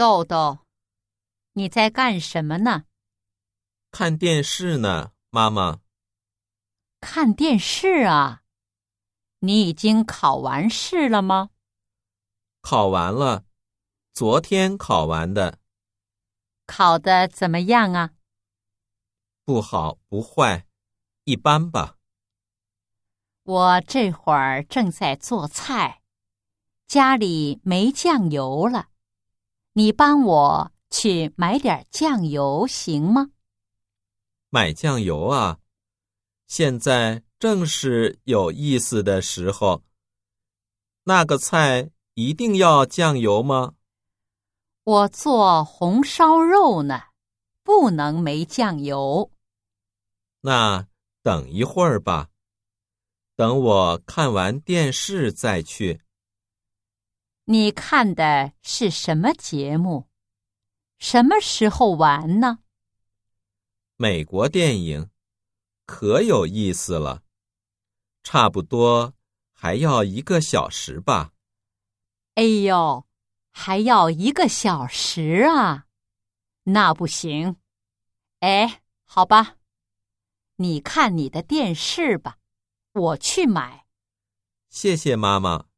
[0.00, 0.60] 豆豆，
[1.52, 2.84] 你在干什么呢？
[3.90, 5.80] 看电视呢，妈妈。
[7.02, 8.40] 看电视啊？
[9.40, 11.50] 你已经考完试了吗？
[12.62, 13.44] 考完了，
[14.14, 15.58] 昨天考完的。
[16.64, 18.14] 考的怎么样啊？
[19.44, 20.66] 不好，不坏，
[21.24, 21.98] 一般吧。
[23.42, 26.00] 我这会儿正在做菜，
[26.86, 28.88] 家里没酱油了。
[29.80, 33.30] 你帮我去买点酱油行吗？
[34.50, 35.58] 买酱油啊！
[36.46, 39.82] 现在正是有意思的时候。
[41.04, 43.72] 那个菜一定要酱油吗？
[44.84, 47.04] 我做红烧肉呢，
[47.62, 49.30] 不能没酱油。
[50.42, 50.86] 那
[51.22, 52.28] 等一会儿吧，
[53.34, 56.02] 等我看完电视再去。
[57.52, 60.08] 你看的是什么节目？
[60.98, 62.60] 什么时候完呢？
[63.96, 65.10] 美国电影，
[65.84, 67.24] 可有意思了。
[68.22, 69.14] 差不多
[69.52, 71.32] 还要一个小时吧。
[72.34, 73.04] 哎呦，
[73.50, 75.88] 还要一个小时啊？
[76.62, 77.56] 那不行。
[78.38, 79.56] 哎，好吧，
[80.54, 82.38] 你看你的电视吧，
[82.92, 83.86] 我去买。
[84.68, 85.69] 谢谢妈妈。